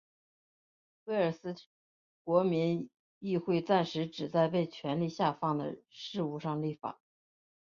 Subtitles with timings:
[1.03, 1.53] 威尔斯
[2.23, 6.99] 国民议会暂时只在被权力下放的事务上立法。